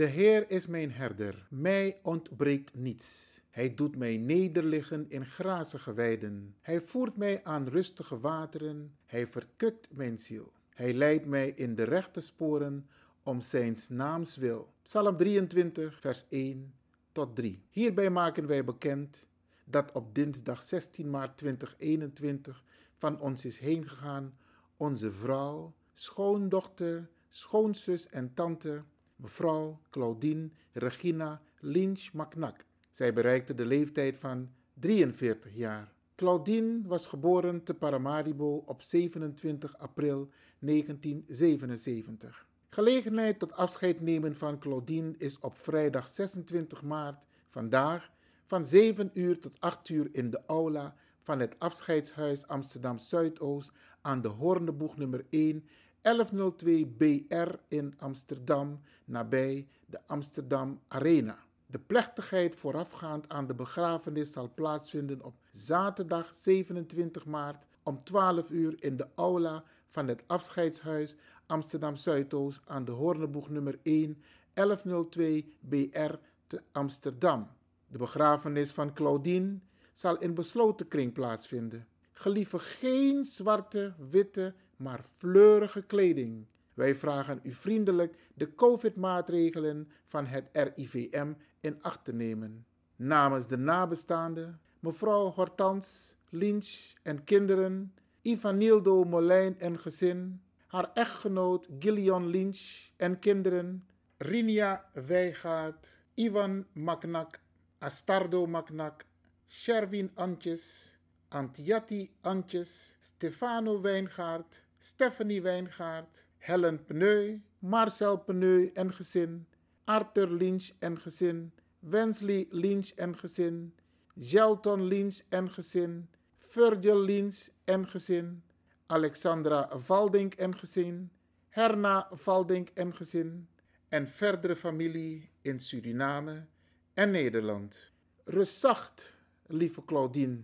[0.00, 3.40] De Heer is mijn herder, mij ontbreekt niets.
[3.50, 6.54] Hij doet mij nederliggen in grazige weiden.
[6.60, 8.94] Hij voert mij aan rustige wateren.
[9.06, 10.52] Hij verkukt mijn ziel.
[10.68, 12.88] Hij leidt mij in de rechte sporen
[13.22, 14.72] om zijn naams wil.
[14.82, 16.74] Psalm 23, vers 1
[17.12, 17.62] tot 3.
[17.70, 19.26] Hierbij maken wij bekend
[19.64, 22.64] dat op dinsdag 16 maart 2021
[22.96, 24.36] van ons is heen gegaan
[24.76, 28.84] onze vrouw, schoondochter, schoonzus en tante,
[29.20, 32.64] mevrouw Claudine Regina Lynch Macnak.
[32.90, 35.92] Zij bereikte de leeftijd van 43 jaar.
[36.14, 42.46] Claudine was geboren te Paramaribo op 27 april 1977.
[42.68, 48.10] Gelegenheid tot afscheid nemen van Claudine is op vrijdag 26 maart vandaag
[48.46, 54.20] van 7 uur tot 8 uur in de aula van het afscheidshuis Amsterdam Zuidoost aan
[54.20, 55.64] de Hoorneboeg nummer 1
[56.02, 61.38] 1102 BR in Amsterdam nabij de Amsterdam Arena.
[61.66, 68.74] De plechtigheid voorafgaand aan de begrafenis zal plaatsvinden op zaterdag 27 maart om 12 uur
[68.78, 74.22] in de aula van het afscheidshuis Amsterdam Zuidoost aan de Hoorneboeg nummer 1
[74.54, 76.14] 1102 BR
[76.46, 77.48] te Amsterdam.
[77.86, 79.58] De begrafenis van Claudine
[79.92, 81.86] zal in besloten kring plaatsvinden.
[82.12, 86.46] Gelieve geen zwarte, witte, maar fleurige kleding.
[86.74, 92.66] Wij vragen u vriendelijk de COVID-maatregelen van het RIVM in acht te nemen.
[92.96, 102.26] Namens de nabestaanden, mevrouw Hortans, Lynch en kinderen, Ivanildo Molijn en gezin, haar echtgenoot Gillian
[102.26, 103.86] Lynch en kinderen,
[104.18, 107.40] Rinia Wijgaard, Ivan Maknak,
[107.78, 109.04] Astardo Maknak,
[109.48, 110.96] Sherwin Antjes,
[111.28, 119.46] Antiati Antjes, Stefano Wijngaard, Stephanie Wijngaard, Helen Pneu, Marcel Pneu en gezin,
[119.84, 123.74] Arthur Lynch en gezin, Wensley Lynch en gezin,
[124.16, 128.42] Gelton Lynch en gezin, Virgil Lynch en gezin,
[128.86, 131.10] Alexandra Valdink en gezin,
[131.50, 133.48] Herna Valdink en gezin
[133.90, 136.46] en verdere familie in Suriname
[136.94, 137.92] en Nederland.
[138.24, 139.16] Rust
[139.46, 140.42] lieve Claudine.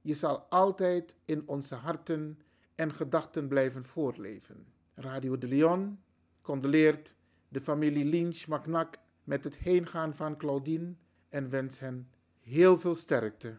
[0.00, 2.38] Je zal altijd in onze harten
[2.74, 4.66] en gedachten blijven voortleven.
[4.94, 5.98] Radio de Leon
[6.42, 7.16] condoleert
[7.48, 10.94] de familie Lynch Macnak met het heengaan van Claudine
[11.28, 12.08] en wens hen
[12.40, 13.58] heel veel sterkte.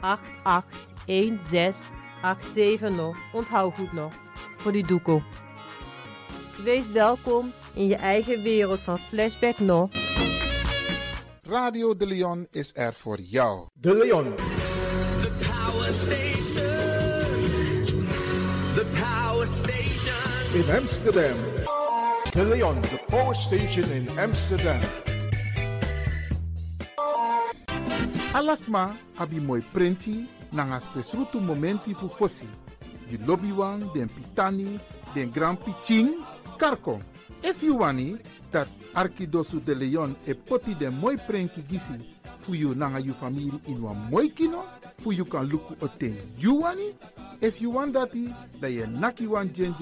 [0.00, 3.16] 881687 nog.
[3.32, 4.12] Onthoud goed nog.
[4.58, 5.22] Voor die doekoe.
[6.64, 9.90] Wees welkom in je eigen wereld van Flashback nog.
[11.42, 13.66] Radio de Leon is er voor jou.
[13.72, 14.34] De Leon.
[14.34, 16.18] The power station.
[18.74, 19.80] The power station.
[20.52, 21.36] in Amsterdam.
[22.32, 24.80] De Leon, the power station in Amsterdam.
[28.32, 32.46] Alasma abi moi prenti nanga spesrutu momenti fu fosi.
[33.10, 34.78] You lobby wan, den pitani,
[35.14, 36.14] den grand piching,
[36.56, 37.00] karko.
[37.42, 38.18] If you wani,
[38.52, 41.94] dat Arkidosu de Leon e poti den moi prenki gisi
[42.38, 44.64] fu you nanga you family in wan moi kino,
[44.98, 46.94] fu you kan luku o ten you wani.
[47.40, 49.74] If you want dati, da ye naki wan jen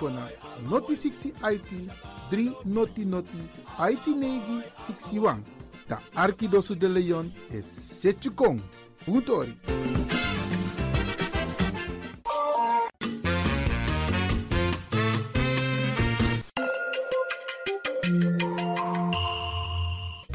[0.00, 0.28] kona
[0.70, 1.70] noti 60 IT
[2.30, 3.40] 3 noti noti
[3.92, 5.44] IT negi 61.
[5.88, 8.60] Da Arkidosu de Leon is Setchukong.
[9.04, 9.58] Puntori.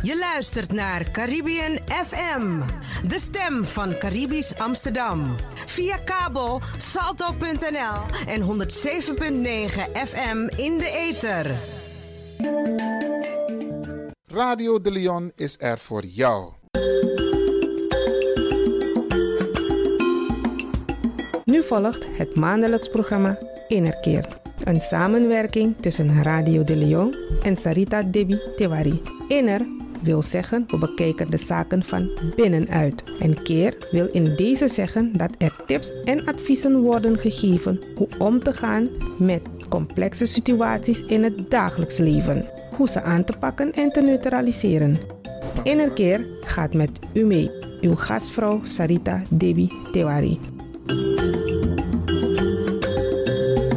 [0.03, 2.62] Je luistert naar Caribbean FM,
[3.07, 5.36] de stem van Caribisch Amsterdam.
[5.75, 8.48] Via kabel salto.nl en 107.9
[10.08, 11.51] FM in de ether.
[14.27, 16.53] Radio de Leon is er voor jou.
[21.44, 24.27] Nu volgt het maandelijks programma Innerkeer.
[24.63, 29.01] Een samenwerking tussen Radio de Leon en Sarita Debi Tewari.
[29.27, 29.65] Inner
[30.05, 33.03] wil zeggen we bekijken de zaken van binnenuit.
[33.19, 38.39] En keer wil in deze zeggen dat er tips en adviezen worden gegeven hoe om
[38.39, 42.45] te gaan met complexe situaties in het dagelijks leven,
[42.75, 44.97] hoe ze aan te pakken en te neutraliseren.
[45.63, 50.39] Innerkeer gaat met u mee, uw gastvrouw Sarita Devi Tewari.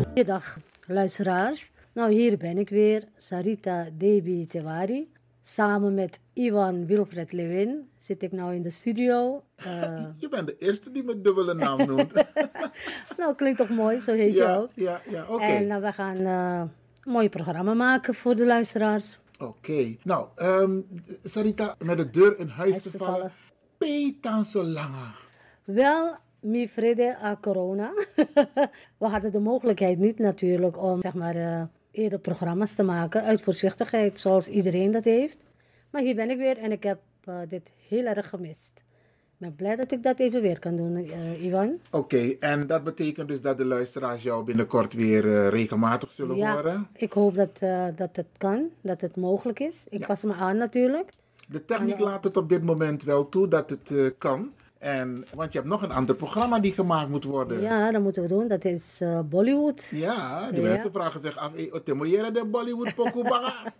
[0.04, 1.70] Goedendag luisteraars.
[1.92, 5.08] Nou, hier ben ik weer, Sarita Devi Tewari.
[5.48, 9.42] Samen met Ivan Wilfred Lewin zit ik nou in de studio.
[9.66, 12.12] Uh, Je bent de eerste die mijn dubbele naam noemt.
[13.18, 14.70] nou, klinkt toch mooi, zo heet je ook.
[14.74, 15.42] ja, ja, oké.
[15.42, 16.62] En uh, we gaan uh,
[17.04, 19.18] een mooi programma maken voor de luisteraars.
[19.38, 19.96] Oké.
[20.02, 20.80] Nou, ehm,
[21.24, 23.32] Sarita, met de deur in huis, te vallen.
[23.78, 24.74] Petan zo.
[25.64, 27.92] Wel, mi vrede a corona.
[28.98, 33.40] we hadden de mogelijkheid niet natuurlijk om zeg maar, eh, eerder programma's te maken uit
[33.42, 35.44] voorzichtigheid, zoals iedereen dat heeft.
[35.90, 38.72] Maar hier ben ik weer en ik heb eh, dit heel erg gemist.
[39.40, 41.78] Ik ben blij dat ik dat even weer kan doen, eh, Ivan.
[41.90, 46.52] Oké, en dat betekent dus dat de luisteraars jou binnenkort weer eh, regelmatig zullen Ja,
[46.54, 46.88] horen.
[46.92, 47.58] ik hoop dat,
[47.96, 49.86] dat het kan, dat het mogelijk is.
[49.88, 50.06] Ik Ja.
[50.06, 51.10] pas me aan natuurlijk.
[51.48, 54.52] De techniek laat het op dit moment wel toe dat het kan.
[54.78, 57.60] En, want je hebt nog een ander programma die gemaakt moet worden.
[57.60, 58.48] Ja, dat moeten we doen.
[58.48, 59.88] Dat is eh, Bollywood.
[59.90, 60.68] Ja, de Ja.
[60.68, 63.54] mensen vragen zich af, hey, Otemoyere de Bollywood Pokubaga.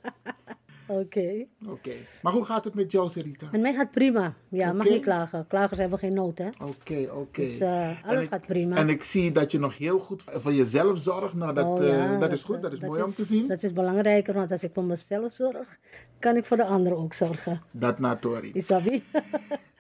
[0.90, 1.44] Oké.
[1.66, 1.90] Oké,
[2.22, 3.48] maar hoe gaat het met jou, Sarita?
[3.52, 4.34] Met mij gaat prima.
[4.48, 5.46] Ja, mag niet klagen.
[5.46, 6.48] Klagers hebben geen nood, hè?
[6.62, 7.40] Oké, oké.
[7.40, 8.76] Dus eh, alles ik- gaat prima.
[8.76, 11.34] En ik zie dat je nog heel goed voor jezelf zorgt.
[11.34, 13.46] Nou, dat, Oh eh, ja, dat is goed, dat is mooi om te zien.
[13.46, 15.78] Dat is belangrijker, want als ik voor mezelf zorg,
[16.18, 17.62] kan ik voor de anderen ook zorgen.
[17.70, 18.50] Dat natori.
[18.54, 19.02] Isabi?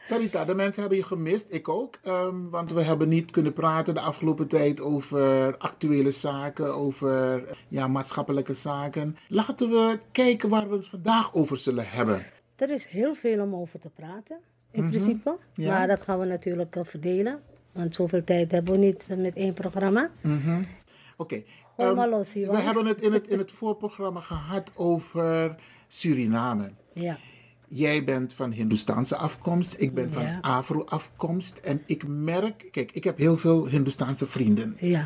[0.08, 1.98] Sarita, de mensen hebben je gemist, ik ook.
[2.02, 7.88] ehm, want we hebben niet kunnen praten de afgelopen tijd over actuele zaken, over ja,
[7.88, 9.16] maatschappelijke zaken.
[9.28, 12.22] Laten we kijken waar we het vandaag over zullen hebben.
[12.56, 14.38] er is heel veel om over te praten,
[14.70, 14.90] in Mhm.
[14.90, 15.36] principe.
[15.54, 15.78] Ja.
[15.78, 17.40] Maar dat gaan we natuurlijk eh, verdelen.
[17.72, 20.10] Want zoveel tijd hebben we niet eh, met één programma.
[20.20, 20.62] Mhm.
[21.16, 21.42] Oké.
[21.76, 25.54] Ehm, los, we hebben het in, het in het voorprogramma gehad over
[25.88, 26.70] Suriname.
[26.92, 27.18] Ja.
[27.68, 30.38] Jij bent van Hindoestaanse afkomst, ik ben van Ja.
[30.40, 31.58] Afro-afkomst.
[31.58, 34.76] En ik merk, kijk, ik heb heel veel Hindoestaanse vrienden.
[34.80, 35.02] Ja,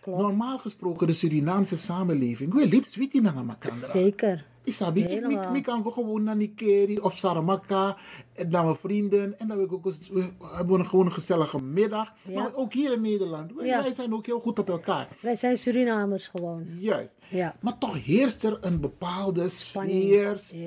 [0.00, 0.20] klopt.
[0.20, 3.70] Normaal gesproken, de Surinaamse samenleving, we liep sweetie naar elkaar.
[3.72, 4.44] Zeker.
[4.64, 7.96] Isabi, ik, ik, kan gewoon naar Nikeri of Saramaka
[8.32, 9.38] en naar mijn vrienden.
[9.38, 12.12] En dan heb ik ook we hebben we gewoon een gezellige middag.
[12.28, 12.42] Ja.
[12.42, 13.82] Maar ook hier in Nederland, wij, Ja.
[13.82, 15.08] wij zijn ook heel goed op elkaar.
[15.20, 16.66] Wij zijn Surinamers gewoon.
[16.78, 17.16] Juist.
[17.28, 17.56] Ja.
[17.60, 20.02] Maar toch heerst er een bepaalde Spanning.
[20.38, 20.66] sfeer, Ja.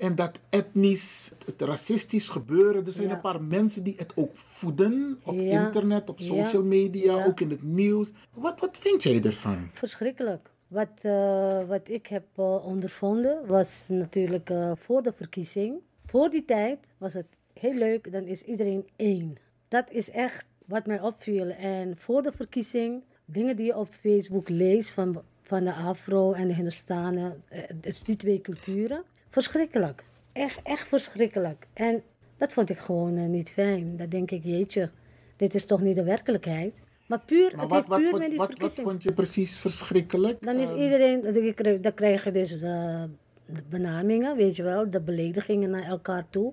[0.00, 2.86] En dat etnisch, het racistisch gebeuren.
[2.86, 3.14] Er zijn Ja.
[3.14, 5.20] een paar mensen die het ook voeden.
[5.24, 5.64] Op Ja.
[5.66, 8.12] internet, op social media, ook in het nieuws.
[8.34, 9.68] Wat, wat vind jij ervan?
[9.72, 10.50] Verschrikkelijk.
[10.68, 15.74] Wat, eh, wat ik heb eh, ondervonden was natuurlijk eh, voor de verkiezing.
[16.06, 19.36] Voor die tijd was het heel leuk, dan is iedereen één.
[19.68, 21.48] Dat is echt wat mij opviel.
[21.50, 26.48] En voor de verkiezing, dingen die je op Facebook leest van, van de Afro en
[26.48, 27.42] de Hindustanen,
[27.80, 29.02] dus die twee culturen.
[29.30, 30.04] Verschrikkelijk.
[30.32, 31.66] Echt, echt verschrikkelijk.
[31.72, 32.02] En
[32.36, 33.96] dat vond ik gewoon eh, niet fijn.
[33.96, 34.90] Dan denk ik, jeetje,
[35.36, 36.80] dit is toch niet de werkelijkheid.
[37.06, 39.58] Maar puur, Maar het wat, heeft puur wat, met die wat, wat vond je precies
[39.58, 40.40] verschrikkelijk?
[40.40, 43.08] Dan is Ehm, iedereen, dan krijg je dus de,
[43.46, 46.52] de benamingen, weet je wel, de beledigingen naar elkaar toe.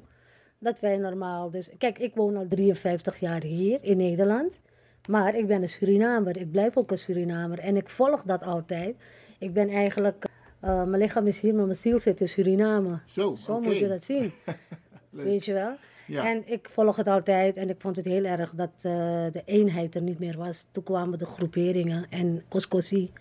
[0.60, 1.70] Dat wij normaal dus...
[1.78, 4.62] Kijk, ik woon al 53 jaar hier in Nederland.
[5.10, 6.38] Maar ik ben een Surinamer.
[6.38, 7.60] Ik blijf ook een Surinamer.
[7.60, 8.96] En ik volg dat altijd.
[9.40, 10.26] Ik ben eigenlijk...
[10.68, 13.00] eh, mijn lichaam is hier, maar mijn ziel zit in Suriname.
[13.06, 14.32] Zo, Zo moet je dat zien.
[15.10, 15.76] Weet je wel?
[16.08, 16.26] Ja.
[16.26, 18.92] En ik volg het altijd en ik vond het heel erg dat eh,
[19.32, 20.66] de eenheid er niet meer was.
[20.72, 23.12] Toen kwamen de groeperingen en Koskosi,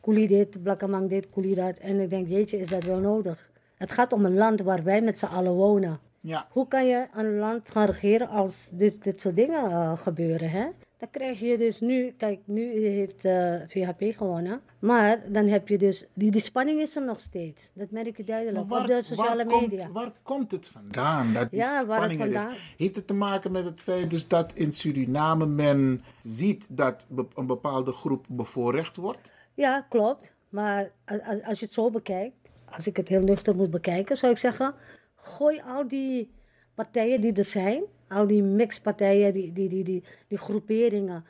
[0.00, 1.78] Kuli dit, Blakkamang dit, Kuli dat.
[1.78, 3.50] En ik denk, jeetje, is dat wel nodig?
[3.76, 6.00] Het gaat om een land waar wij met z'n allen wonen.
[6.20, 6.46] Ja.
[6.50, 10.66] Hoe kan je een land gaan regeren als dit, dit soort dingen eh, gebeuren, hè?
[11.02, 14.60] Dan krijg je dus nu, kijk, nu heeft eh, VHP gewonnen.
[14.78, 17.70] Maar dan heb je dus, die, die spanning is er nog steeds.
[17.74, 19.82] Dat merk je duidelijk Maar op de sociale waar media.
[19.84, 21.32] Komt, waar komt het vandaan?
[21.32, 22.34] Dat die Ja, waar het er is?
[22.34, 27.06] vandaan- Heeft het te maken met het feit dus dat in Suriname men ziet dat
[27.34, 29.30] een bepaalde groep bevoorrecht wordt?
[29.54, 30.34] Ja, klopt.
[30.48, 32.36] Maar a- a- als je het zo bekijkt,
[32.70, 34.74] als ik het heel nuchter moet bekijken, zou ik zeggen:
[35.16, 36.30] gooi al die
[36.74, 41.24] partijen die er zijn, al die mixpartijen, die, die, die, die, die groeperingen,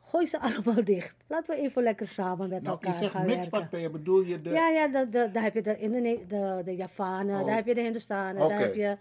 [0.00, 1.14] gooi ze allemaal dicht.
[1.26, 3.36] Laten we even lekker samen met Nou, elkaar gaan werken.
[3.36, 4.50] mixpartijen, bedoel je de...
[4.50, 7.46] Ja, ja, da- da- daar heb je de, Indone- de, de Javanen, Oh.
[7.46, 8.96] daar heb je de Hindustanen, daar heb je...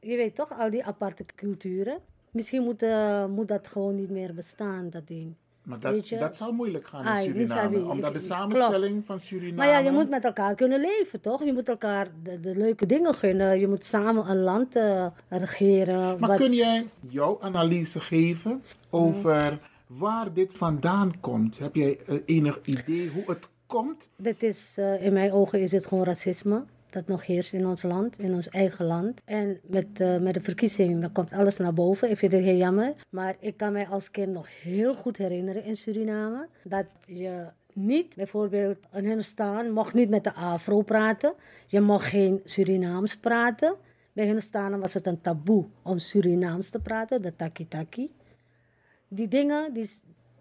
[0.00, 1.98] Je weet toch, al die aparte culturen.
[2.30, 5.34] Misschien moet, eh, moet dat gewoon niet meer bestaan, dat ding.
[5.64, 7.84] Maar dat, dat zou moeilijk gaan in Ai, niet Suriname.
[7.84, 9.54] Omdat de samenstelling van Suriname...
[9.56, 11.44] Maar ja, je moet met elkaar kunnen leven, toch?
[11.44, 13.60] Je moet elkaar de, de leuke dingen gunnen.
[13.60, 16.18] Je moet samen een land eh, regeren.
[16.18, 21.58] Maar wat- kun jij jouw analyse geven over waar dit vandaan komt.
[21.58, 24.08] Heb jij eh, enig idee hoe het komt?
[24.16, 26.64] Dit is, eh, in mijn ogen is het gewoon racisme.
[26.94, 29.22] Dat nog heerst in ons land, in ons eigen land.
[29.24, 32.10] En met, eh, met de verkiezing, dan komt alles naar boven.
[32.10, 32.94] Ik vind het heel jammer.
[33.10, 36.48] Maar ik kan mij als kind nog heel goed herinneren in Suriname.
[36.62, 41.34] Dat je niet, bijvoorbeeld in Hindustan, mocht niet met de Afro praten.
[41.66, 43.74] Je mocht geen Surinaams praten.
[44.12, 48.10] Bij Hindustan was het een taboe om Surinaams te praten, de taki-taki.
[49.08, 49.90] Die dingen, die,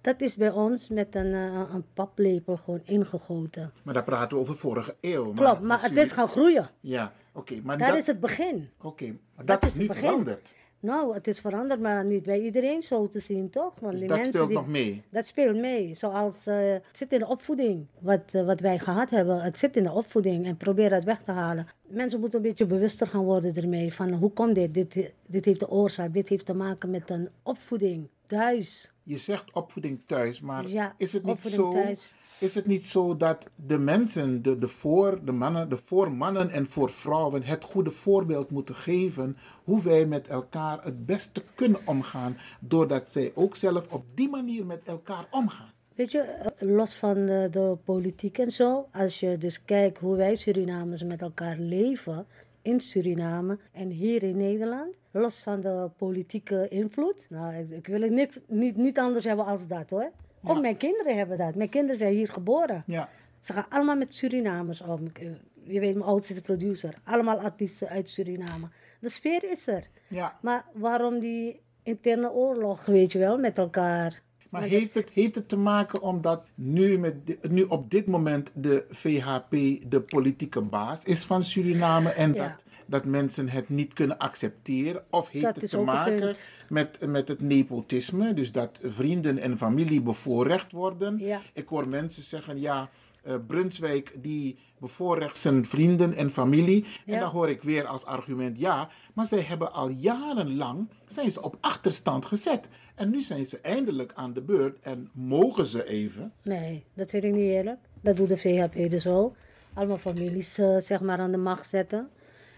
[0.03, 3.71] dat is bij ons met een, eh, een paplepel gewoon ingegoten.
[3.83, 5.33] Maar daar praten we over vorige eeuw.
[5.33, 6.69] Klopt, maar het is gaan groeien.
[6.79, 7.59] Ja, oké.
[7.63, 8.69] maar Dat dat, is het begin.
[8.81, 9.05] Oké,
[9.35, 10.03] maar dat, Dat is nu begin.
[10.03, 10.51] veranderd.
[10.79, 13.79] Nou, het is veranderd, maar niet bij iedereen zo te zien, toch?
[13.79, 15.03] Want Dus die dat mensen speelt die- nog mee.
[15.09, 15.93] Dat speelt mee.
[15.93, 17.85] Zoals eh, het zit in de opvoeding.
[17.99, 20.45] Wat, eh, wat wij gehad hebben, het zit in de opvoeding.
[20.45, 21.67] En probeer dat weg te halen.
[21.87, 23.93] Mensen moeten een beetje bewuster gaan worden ermee.
[23.93, 24.73] Van hoe komt dit?
[24.73, 26.13] Dit, dit heeft de oorzaak.
[26.13, 28.07] Dit heeft te maken met een opvoeding.
[28.25, 28.91] Thuis.
[29.03, 32.13] Je zegt opvoeding thuis, maar Ja, is, het niet zo, thuis.
[32.39, 36.49] is het niet zo dat de mensen, de, de, voor, de, mannen, de voor mannen
[36.49, 41.79] en voor vrouwen, het goede voorbeeld moeten geven hoe wij met elkaar het beste kunnen
[41.85, 45.71] omgaan, doordat zij ook zelf op die manier met elkaar omgaan?
[45.95, 50.35] Weet je, los van de, de politiek en zo, als je dus kijkt hoe wij
[50.35, 52.25] Surinamers met elkaar leven
[52.63, 58.01] in Suriname en hier in Nederland, los van de politieke invloed, nou, ik, ik wil
[58.01, 60.11] het niet, niet, niet anders hebben als dat hoor.
[60.45, 61.55] Ook mijn kinderen hebben dat.
[61.55, 62.83] Mijn kinderen zijn hier geboren.
[62.85, 63.09] Ja.
[63.39, 64.99] Ze gaan allemaal met Surinamers om.
[65.13, 65.27] Eh,
[65.63, 66.93] Je weet, mijn oudste is producer.
[67.03, 68.67] Allemaal artiesten uit Suriname.
[68.99, 69.87] De sfeer is er.
[70.07, 70.37] Ja.
[70.41, 74.21] Maar waarom die interne oorlog, weet je wel, met elkaar?
[74.53, 77.15] Maar Maar heeft het, heeft het te maken omdat nu, met
[77.51, 79.51] nu op dit moment de VHP
[79.91, 82.47] de politieke baas is van Suriname en Ja.
[82.47, 85.03] dat, dat mensen het niet kunnen accepteren?
[85.09, 86.35] Of heeft Dat het te maken
[86.69, 91.17] met, met het nepotisme, dus dat vrienden en familie bevoorrecht worden?
[91.17, 91.41] Ja.
[91.53, 92.89] Ik hoor mensen zeggen, ja,
[93.23, 96.85] eh, Brunswijk die bevoorrecht zijn vrienden en familie.
[97.05, 101.41] En dan hoor ik weer als argument, ja, maar zij hebben al jarenlang, zijn ze
[101.41, 102.69] op achterstand gezet.
[102.95, 106.33] En nu zijn ze eindelijk aan de beurt en mogen ze even.
[106.41, 107.77] Nee, dat vind ik niet eerlijk.
[108.01, 109.35] Dat doet de VHP dus ook.
[109.73, 112.09] Allemaal families eh, zeg maar aan de macht zetten.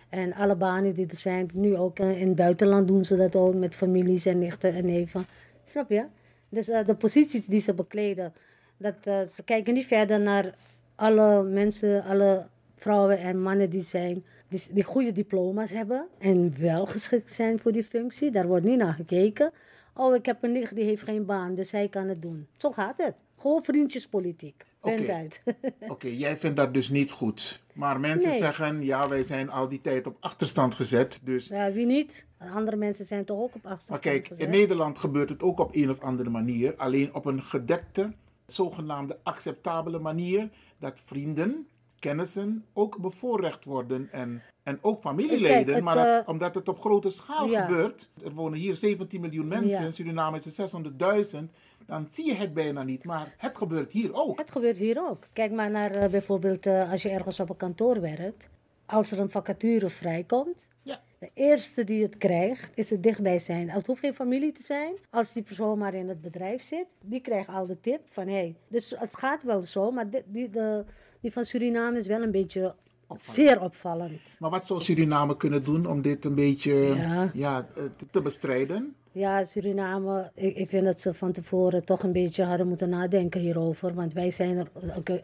[0.10, 3.36] En alle banen die er zijn, nu ook eh, in het buitenland doen ze dat
[3.36, 5.26] ook met families en nichten en neven.
[5.64, 6.06] Snap je?
[6.50, 8.34] Dus eh, de posities die ze bekleden,
[8.78, 10.56] dat, ze kijken niet verder naar
[10.96, 12.46] alle mensen, alle
[12.76, 17.72] vrouwen en mannen die zijn, die, die goede diploma's hebben en wel geschikt zijn voor
[17.72, 18.32] die functie.
[18.32, 19.52] Daar wordt niet naar gekeken.
[19.96, 22.48] Oh, ik heb een nicht die heeft geen baan, dus zij kan het doen.
[22.58, 23.16] Zo gaat het.
[23.38, 24.66] Gewoon vriendjespolitiek.
[24.82, 25.12] Oké.
[25.14, 25.44] uit.
[25.94, 27.62] Oké, jij vindt dat dus niet goed.
[27.74, 28.40] Maar mensen Nee.
[28.40, 31.22] zeggen, ja, wij zijn al die tijd op achterstand gezet.
[31.24, 32.26] Dus ja, wie niet?
[32.38, 34.40] Andere mensen zijn toch ook op Maar achterstand kijk, gezet?
[34.46, 36.76] in Nederland gebeurt het ook op een of andere manier.
[36.76, 38.14] Alleen op een gedekte,
[38.46, 40.50] zogenaamde acceptabele manier.
[40.80, 41.68] Dat vrienden,
[42.00, 44.12] kennissen ook bevoorrecht worden.
[44.12, 45.64] En, en ook familieleden.
[45.64, 47.66] Kijk, het, maar dat- eh, omdat het op grote schaal ja.
[47.66, 48.12] gebeurt.
[48.24, 49.80] Er wonen hier 17 miljoen mensen.
[49.80, 49.86] Ja.
[49.86, 51.52] In Suriname is het 600.000.
[51.86, 53.04] Dan zie je het bijna niet.
[53.04, 54.38] Maar het gebeurt hier ook.
[54.40, 55.28] Het gebeurt hier ook.
[55.34, 58.50] Kijk maar naar eh, bijvoorbeeld eh, als je ergens op een kantoor werkt.
[58.86, 60.68] Als er een vacature vrijkomt.
[60.82, 61.02] Ja.
[61.20, 63.70] De eerste die het krijgt, is het dichtbij zijn.
[63.70, 64.94] Het hoeft geen familie te zijn.
[65.10, 68.34] Als die persoon maar in het bedrijf zit, die krijgt al de tip van hé.
[68.34, 68.56] Hey.
[68.68, 70.84] Dus het gaat wel zo, maar die, die, de,
[71.22, 72.76] die van Suriname is wel een beetje
[73.14, 74.36] zeer opvallend.
[74.40, 77.30] Maar wat zou Suriname kunnen doen om dit een beetje Ja.
[77.34, 78.96] ja, eh, te- bestrijden?
[79.12, 83.42] Ja, Suriname, ik, ik vind dat ze van tevoren toch een beetje hadden moeten nadenken
[83.42, 83.94] hierover.
[83.94, 84.68] Want wij zijn er,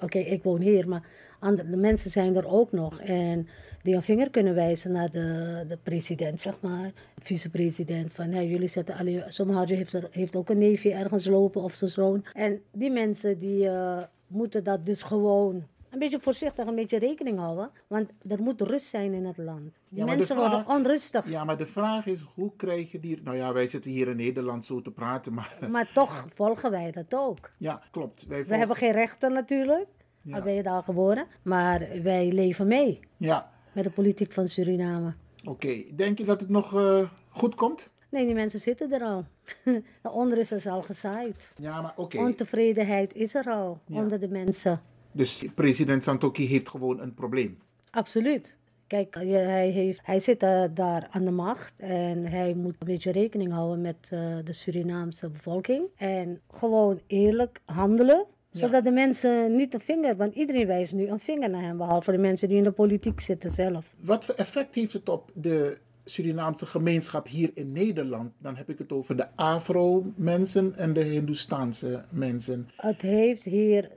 [0.02, 1.08] oké, ik woon hier, maar
[1.40, 3.00] andere, de mensen zijn er ook nog.
[3.00, 3.48] En
[3.82, 8.14] die een vinger kunnen wijzen naar de, de president, zeg maar, vicepresident.
[8.14, 11.74] Van hey, jullie zetten alleen, sommige heeft, er, heeft ook een neefje ergens lopen of
[11.74, 12.26] zijn zoon.
[12.34, 17.40] En die mensen die eh, moeten dat dus gewoon een beetje voorzichtig, een beetje rekening
[17.40, 17.72] houden.
[17.88, 19.80] Want er moet rust zijn in het land.
[19.90, 21.30] Die Ja, mensen vraag- worden onrustig.
[21.30, 23.22] Ja, maar de vraag is, hoe krijg je die...
[23.24, 25.58] Nou ja, wij zitten hier in Nederland zo te praten, maar...
[25.70, 27.52] Maar toch volgen wij dat ook.
[27.58, 28.26] Ja, klopt.
[28.28, 29.88] Wij We hebben geen rechten natuurlijk,
[30.24, 30.36] Ja.
[30.36, 31.26] al ben je daar geboren.
[31.42, 35.14] Maar wij leven mee Ja, met de politiek van Suriname.
[35.48, 35.84] oké.
[35.96, 37.90] Denk je dat het nog eh, goed komt?
[38.10, 39.26] Nee, die mensen zitten er al.
[40.02, 41.54] De onrust is al gezaaid.
[41.58, 42.18] Ja, maar oké.
[42.18, 44.02] Ontevredenheid is er al Ja.
[44.02, 44.82] onder de mensen.
[45.12, 47.58] Dus president Santoki heeft gewoon een probleem.
[47.92, 48.58] Absoluut.
[48.88, 50.40] Kijk, hij, heeft, hij zit
[50.74, 55.30] daar aan de macht en hij moet een beetje rekening houden met eh, de Surinaamse
[55.30, 55.84] bevolking.
[55.96, 61.20] En gewoon eerlijk handelen, zodat de mensen niet een vinger, want iedereen wijst nu een
[61.20, 63.94] vinger naar hem, behalve de mensen die in de politiek zitten zelf.
[64.00, 68.78] Wat voor effect heeft het op de Surinaamse gemeenschap hier in Nederland, dan heb ik
[68.78, 72.70] het over de Afro-mensen en de Hindoestaanse mensen.
[72.76, 73.90] Het heeft hier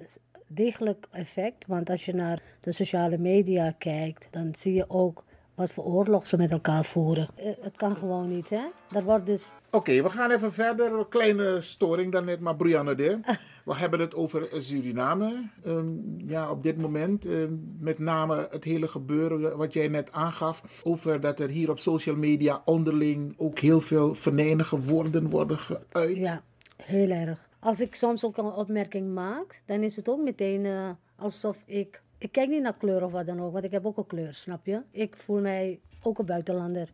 [0.54, 5.70] degelijk effect, want als je naar de sociale media kijkt, dan zie je ook wat
[5.72, 7.28] voor oorlog ze met elkaar voeren.
[7.36, 8.62] Eh, Het kan gewoon niet, hè?
[8.90, 9.54] Dat wordt dus...
[9.70, 10.92] Oké, we gaan even verder.
[10.92, 13.18] Een kleine storing daarnet, maar Brianne de.
[13.64, 15.48] We hebben het over Suriname.
[15.64, 15.86] Ehm,
[16.26, 17.26] ja, op dit moment.
[17.26, 20.62] ehm, met name het hele gebeuren wat jij net aangaf.
[20.82, 26.16] Over dat er hier op social media onderling ook heel veel venijnige woorden worden geuit.
[26.16, 26.42] Ja,
[26.82, 27.48] heel erg.
[27.64, 32.02] Als ik soms ook een opmerking maak, dan is het ook meteen eh, alsof ik...
[32.18, 34.34] Ik kijk niet naar kleur of wat dan ook, want ik heb ook een kleur,
[34.34, 34.82] snap je?
[34.90, 36.90] Ik voel mij ook een buitenlander.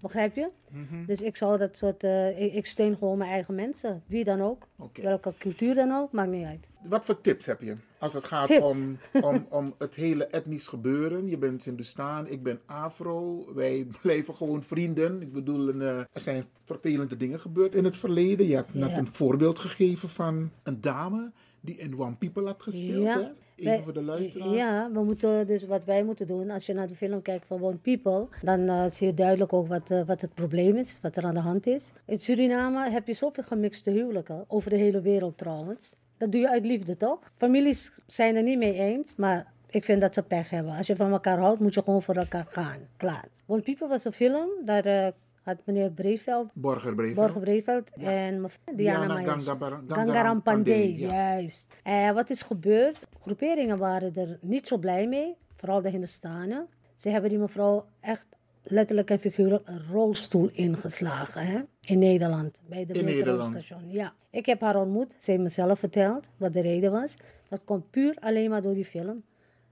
[0.00, 0.48] Begrijp je?
[0.70, 1.04] Mhm.
[1.06, 2.04] Dus ik zou dat soort...
[2.04, 4.02] eh, ik, ik steun gewoon mijn eigen mensen.
[4.06, 4.68] Wie dan ook.
[4.92, 6.70] Welke cultuur dan ook, maakt niet uit.
[6.82, 8.74] Wat voor tips heb je als het gaat Tips?
[8.74, 11.28] om, om, om het hele etnisch gebeuren?
[11.28, 13.44] Je bent Hindustaan, ik ben Afro.
[13.54, 15.22] Wij blijven gewoon vrienden.
[15.22, 18.46] Ik bedoel, een, eh, er zijn vervelende dingen gebeurd in het verleden.
[18.46, 21.30] Je hebt net een voorbeeld gegeven van een dame
[21.60, 23.14] die in One People had gespeeld.
[23.14, 23.26] Hè?
[23.56, 24.56] Even Wij- voor de luisteraars.
[24.56, 27.62] Ja, we moeten dus wat wij moeten doen, als je naar de film kijkt van
[27.62, 31.16] One People, dan eh, zie je duidelijk ook wat, eh, wat het probleem is, wat
[31.16, 31.92] er aan de hand is.
[32.06, 35.94] In Suriname heb je zoveel gemixte huwelijken, over de hele wereld trouwens.
[36.18, 37.32] Dat doe je uit liefde, toch?
[37.36, 40.76] Families zijn er niet mee eens, maar ik vind dat ze pech hebben.
[40.76, 42.78] Als je van elkaar houdt, moet je gewoon voor elkaar gaan.
[42.96, 43.24] Klaar.
[43.46, 45.06] One People was een film, daar eh,
[45.46, 47.14] had meneer Breveld Borger Breveld.
[47.16, 51.74] Borger Breveld en mevrouw Diana, Diana Gangaram Pandey, juist.
[51.82, 53.06] En wat is gebeurd?
[53.20, 56.66] Groeperingen waren er niet zo blij mee, vooral de Hindustanen.
[56.94, 58.26] Ze hebben die mevrouw echt
[58.62, 61.60] letterlijk en figuurlijk een rolstoel ingeslagen hè?
[61.80, 63.90] in Nederland, bij de metrostation.
[63.90, 64.14] Ja.
[64.30, 67.16] Ik heb haar ontmoet, ze heeft me zelf verteld wat de reden was.
[67.48, 69.22] Dat komt puur alleen maar door die film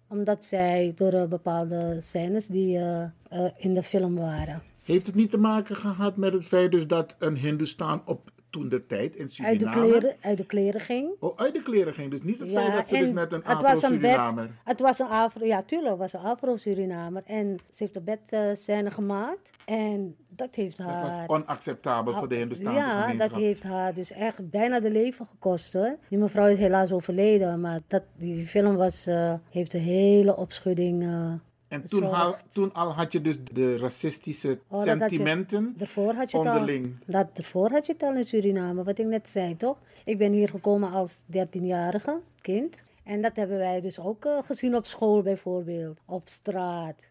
[0.09, 4.63] omdat zij door eh, bepaalde scènes die eh, eh, in de film waren.
[4.85, 8.69] Heeft het niet te maken gehad met het feit dus dat een Hindoestaan op toen
[8.69, 9.59] de tijd in Uit Suriname...
[9.59, 11.11] de, kleren, uit de kleren ging.
[11.21, 12.11] Oh, uit de kleren ging.
[12.11, 14.51] Dus niet het feit dat ze dus met een Afro-Surinamer...
[14.65, 17.23] Het was een Afro, ja tuurlijk, het was een Afro-Surinamer.
[17.27, 19.51] En ze heeft een bedscène gemaakt.
[19.65, 21.03] En dat heeft Dat haar...
[21.03, 23.31] was onacceptabel voor de Hindoestaanse Ja, gemeenschap.
[23.31, 25.97] dat heeft haar dus echt bijna de leven gekost hoor.
[26.09, 31.03] Die mevrouw is helaas overleden, maar dat, die film was, eh, heeft een hele opschudding
[31.03, 31.33] eh
[31.69, 35.75] En toen al, toen al had je dus de racistische Oh, dat had je- sentimenten
[36.17, 36.85] had je onderling.
[36.87, 36.93] al.
[37.07, 39.77] Dat, daarvoor had je het al in Suriname, wat ik net zei, toch?
[40.05, 42.85] Ik ben hier gekomen als 13-jarige kind.
[43.05, 47.09] En dat hebben wij dus ook eh, gezien op school bijvoorbeeld, op straat.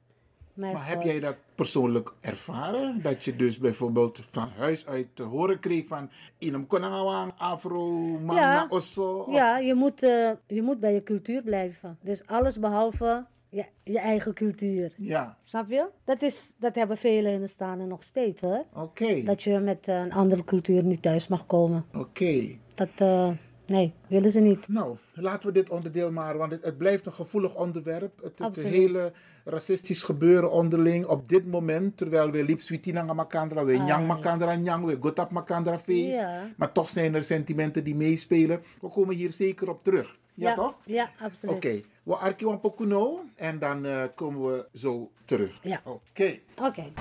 [0.54, 3.02] Mijn Maar heb jij dat persoonlijk ervaren?
[3.02, 6.10] Dat je dus bijvoorbeeld van huis uit te horen kreeg van...
[6.38, 8.66] Inam konangawang, afro, man, Ja.
[8.70, 9.18] osso.
[9.18, 11.98] of- Ja, je moet, eh, je moet bij je cultuur blijven.
[12.02, 14.94] Dus alles behalve je, je eigen cultuur.
[14.98, 15.88] Ja, Snap je?
[16.04, 18.66] Dat, is, dat hebben vele Hindustanen nog steeds hoor.
[18.74, 19.24] oké.
[19.24, 21.86] Dat je met een andere cultuur niet thuis mag komen.
[21.94, 22.58] Oké.
[22.74, 23.30] Dat, eh,
[23.66, 24.68] nee, willen ze niet.
[24.68, 28.32] Nou, laten we dit onderdeel maar, want het, het blijft een gevoelig onderwerp.
[28.38, 29.14] Het, hele
[29.46, 34.56] racistisch gebeuren onderling op dit moment, terwijl we liep sweetinanga makandra, we Ah, nyang makandra
[34.56, 36.18] nyang, we gotap makandra feest.
[36.18, 36.48] Ja.
[36.58, 38.62] Maar toch zijn er sentimenten die meespelen.
[38.82, 40.18] We komen hier zeker op terug.
[40.34, 40.78] Ja, toch?
[40.86, 41.56] Ja, absoluut.
[41.56, 45.60] Oké, we arkiwan pokuno en dan eh, komen we zo terug.
[45.62, 45.82] Ja.
[45.84, 46.40] Oké.
[46.62, 46.92] Oké.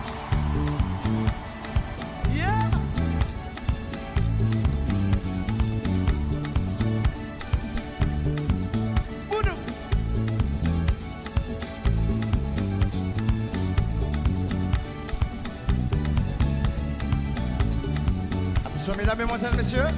[18.64, 19.90] Attention, mesdames, mesdemoiselles, messieurs.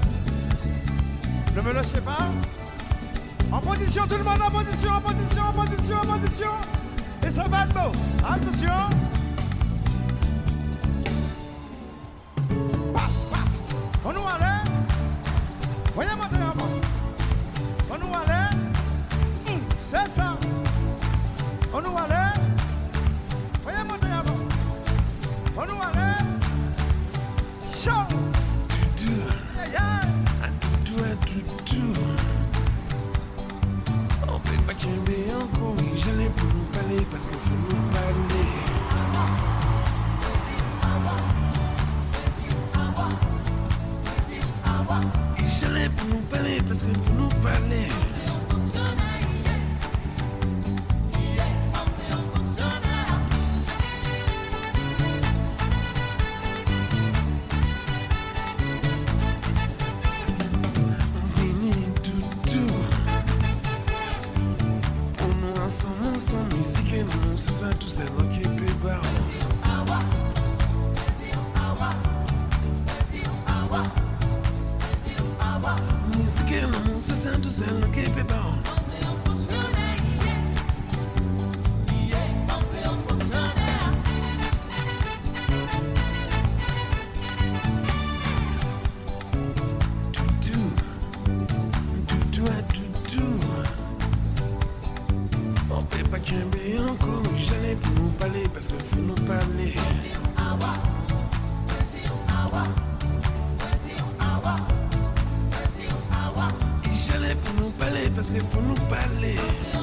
[1.55, 2.63] Ne me lâchez pas.
[3.55, 6.51] En position, tout le monde en position, en position, en position, en position.
[7.25, 7.59] Et ça va.
[7.59, 8.73] Attention.
[14.05, 14.54] On nous allait.
[36.05, 38.05] j'allais pour nous parler parce qu'il faut mon palais.
[45.59, 47.88] J'allais pour nous parler parce qu'il faut nous parler.
[108.27, 109.74] Parce que faut nous parler.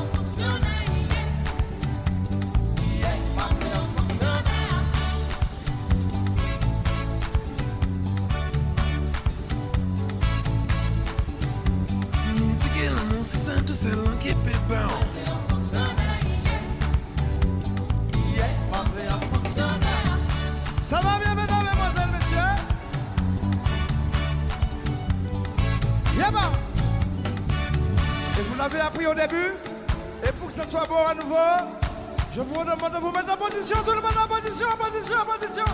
[32.81, 35.65] Demande de vous mettre en position, tout le monde en position, en position, en position.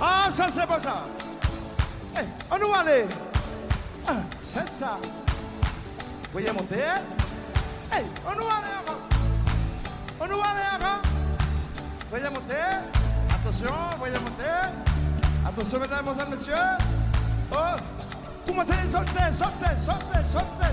[0.00, 1.04] Ah, ça c'est bon ça.
[2.16, 3.04] Eh, on nous aller.
[4.08, 4.98] Ah, c'est ça.
[6.32, 6.76] Voyez monter.
[7.92, 9.00] Eh, on nous aller encore.
[10.20, 11.02] On nous aller encore.
[12.10, 12.54] Voyez monter.
[13.30, 14.70] Attention, voyez monter.
[15.46, 16.54] Attention, mesdames, mesdemoiselles, messieurs.
[17.52, 17.56] Oh,
[18.46, 20.65] commencez, sortez, sortez, sortez, sortez, sortez,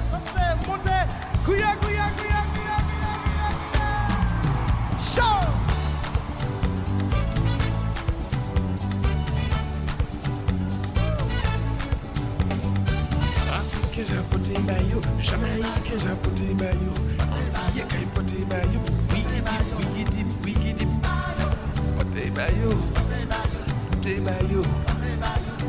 [15.94, 18.82] Rosa poti ba yo, anti ye kai poti ba yo,
[19.14, 20.90] wigi dip, wigi dip, wigi dip.
[21.96, 22.72] Poti ba yo,
[23.90, 24.64] poti ba yo,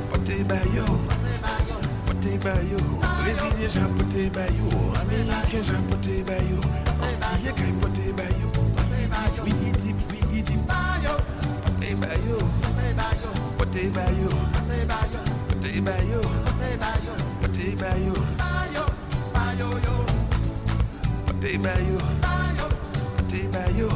[0.09, 0.87] poti ba yo,
[2.07, 2.81] poti ba yo.
[3.21, 6.61] Brazilian ja poti ba yo, American ja poti ba yo,
[7.05, 8.49] anti ye kai poti ba yo,
[9.45, 11.17] wigi dip, wigi dip, poti ba yo,
[11.67, 12.39] poti ba yo,
[13.61, 14.33] poti ba yo,
[15.53, 16.23] poti ba yo,
[17.43, 18.24] poti ba yo.
[21.45, 21.99] Day by you.
[23.29, 23.91] Day by you.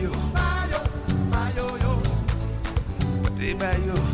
[0.00, 0.14] You.
[3.84, 4.13] You.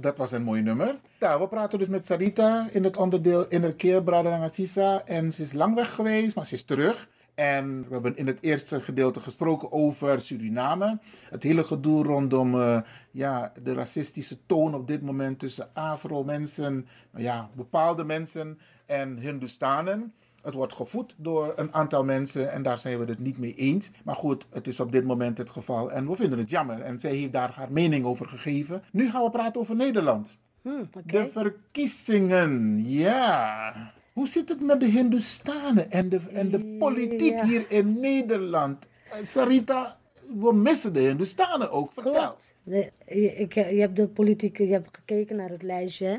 [0.00, 0.96] Dat was een mooi nummer.
[1.18, 5.04] We praten dus met Sarita in het onderdeel Innerkeer Bradangasisa.
[5.04, 7.08] En ze is lang weg geweest, maar ze is terug.
[7.34, 10.98] En we hebben in het eerste gedeelte gesproken over Suriname.
[11.30, 12.80] Het hele gedoe rondom eh,
[13.10, 20.14] ja, de racistische toon op dit moment tussen Afro-mensen, ja, bepaalde mensen en Hindustanen.
[20.48, 23.90] Het wordt gevoed door een aantal mensen en daar zijn we het niet mee eens.
[24.04, 26.80] Maar goed, het is op dit moment het geval en we vinden het jammer.
[26.80, 28.82] En zij heeft daar haar mening over gegeven.
[28.92, 30.38] Nu gaan we praten over Nederland.
[30.62, 33.72] Hmm, De verkiezingen, ja.
[34.12, 37.44] Hoe zit het met de Hindustanen en de, en de politiek Ja.
[37.46, 38.88] hier in Nederland?
[39.12, 39.98] Eh, Sarita,
[40.40, 41.92] we missen de Hindustanen ook.
[41.92, 42.12] Vertel.
[42.12, 42.54] Klopt.
[42.62, 46.06] De, je, ik, je hebt de politiek, je hebt gekeken naar het lijstje.
[46.06, 46.18] hè.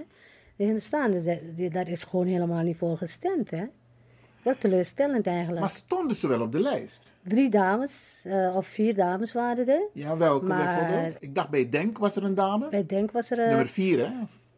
[0.56, 3.52] De Hindustanen, daar is gewoon helemaal niet voor gestemd.
[3.52, 3.63] Hè?
[4.43, 5.60] Wel teleurstellend eigenlijk.
[5.60, 7.13] Maar stonden ze wel op de lijst?
[7.23, 9.82] Drie dames, eh, of vier dames waren er.
[9.93, 11.17] Ja, welke Maar- bijvoorbeeld?
[11.19, 12.69] Ik dacht bij Denk was er een dame.
[12.69, 13.39] Bij Denk was er...
[13.39, 14.12] eh, Nummer vier, hè?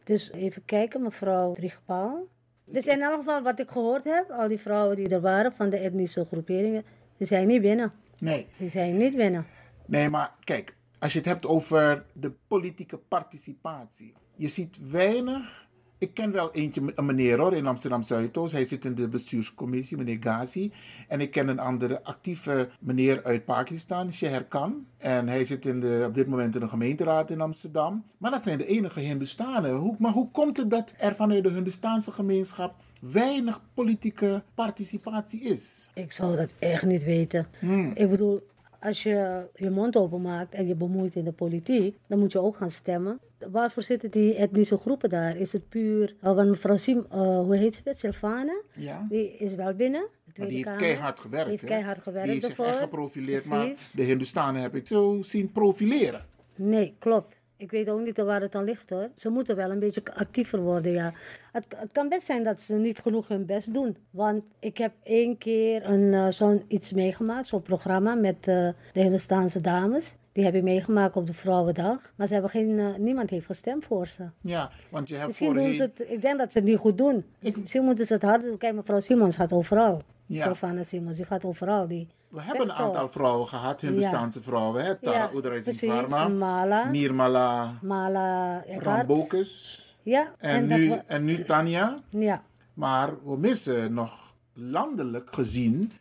[0.03, 2.27] Dus even kijken, mevrouw Driegpaal.
[2.65, 5.69] Dus in elk geval wat ik gehoord heb, al die vrouwen die er waren van
[5.69, 6.83] de etnische groeperingen,
[7.17, 7.91] die zijn niet binnen.
[8.19, 8.47] Nee.
[8.57, 9.45] Die zijn niet binnen.
[9.85, 14.13] Nee, maar kijk, als je het hebt over de politieke participatie.
[14.35, 15.67] Je ziet weinig.
[16.01, 18.53] Ik ken wel eentje, een meneer hoor, in Amsterdam Zuidoost.
[18.53, 20.71] Hij zit in de bestuurscommissie, meneer Ghazi.
[21.07, 24.85] En ik ken een andere actieve meneer uit Pakistan, Sheher Khan.
[24.97, 28.03] En hij zit in de, op dit moment in de gemeenteraad in Amsterdam.
[28.17, 29.75] Maar dat zijn de enige Hindustanen.
[29.75, 35.89] Hoe, maar hoe komt het dat er vanuit de Hindustaanse gemeenschap weinig politieke participatie is?
[35.93, 37.47] Ik zou dat echt niet weten.
[37.93, 38.47] Ik bedoel,
[38.79, 42.57] als je je mond openmaakt en je bemoeit in de politiek, dan moet je ook
[42.57, 43.19] gaan stemmen.
[43.51, 45.37] Waarvoor zitten die etnische groepen daar?
[45.37, 47.93] Is het puur, uh, want mevrouw Sim, uh, hoe heet ze?
[47.93, 48.61] Silvana?
[48.75, 49.05] Ja.
[49.09, 50.07] Die is wel binnen.
[50.37, 50.79] Maar die heeft Kamer.
[50.81, 51.49] keihard gewerkt.
[51.49, 53.47] Die heeft keihard gewerkt Die heeft zich echt geprofileerd.
[53.47, 53.93] Precies.
[53.95, 56.25] Maar de Hindustanen heb ik zo zien profileren.
[56.55, 57.39] Nee, klopt.
[57.61, 59.09] Ik weet ook niet waar het aan ligt hoor.
[59.15, 61.13] Ze moeten wel een beetje actiever worden, ja.
[61.51, 63.97] Het, het kan best zijn dat ze niet genoeg hun best doen.
[64.09, 68.99] Want ik heb één keer een, eh, zo'n iets meegemaakt, zo'n programma met eh, de
[68.99, 70.15] Hindustaanse dames.
[70.33, 72.11] Die heb ik meegemaakt op de Vrouwendag.
[72.15, 74.23] Maar ze hebben geen, eh, niemand heeft gestemd voor ze.
[74.41, 76.97] Ja, want je hebt Misschien doen ze het, ik denk dat ze het niet goed
[76.97, 77.25] doen.
[77.55, 78.57] Misschien moeten ze het harder doen.
[78.57, 80.01] Kijk, mevrouw Simons gaat overal.
[80.25, 80.43] Ja.
[80.43, 81.87] Sylvana Simons, die gaat overal.
[81.87, 82.85] Die We hebben een al.
[82.85, 84.83] aantal vrouwen gehad, Hindustaanse vrouwen.
[84.85, 84.95] Hè?
[84.95, 85.69] Tara Ja.
[85.73, 86.89] Varma, Mala.
[86.89, 88.63] Nirmala Mala.
[88.77, 89.95] Rambokus.
[90.03, 91.99] Ja, En, nu, we- en nu Tanja.
[92.09, 92.43] Ja.
[92.73, 95.91] Maar we missen nog landelijk gezien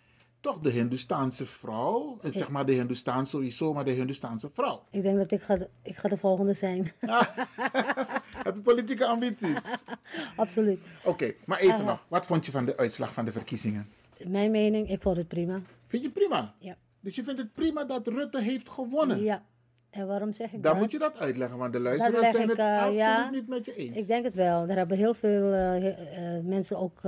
[0.41, 2.19] toch de Hindustaanse vrouw.
[2.23, 4.83] Eh, Zeg maar de Hindustaan sowieso, maar de Hindustaanse vrouw.
[4.91, 6.93] Ik denk dat ik ga, ik ga de volgende zijn.
[8.45, 9.57] Heb je politieke ambities?
[10.37, 10.81] Absoluut.
[11.05, 12.05] Oké, maar even Eh, nog.
[12.09, 13.89] Wat vond je van de uitslag van de verkiezingen?
[14.27, 15.61] Mijn mening, ik vond het prima.
[15.87, 16.55] Vind je prima?
[16.59, 16.77] Ja.
[17.01, 19.23] Dus je vindt het prima dat Rutte heeft gewonnen?
[19.23, 19.43] Ja.
[19.91, 20.81] En waarom zeg ik Dan dat?
[20.81, 23.31] moet je dat uitleggen, want de luisteraars zijn ik, het eh, absoluut ja.
[23.31, 23.97] niet met je eens.
[23.97, 24.69] Ik denk het wel.
[24.69, 27.01] Er hebben heel veel eh, eh, mensen, ook,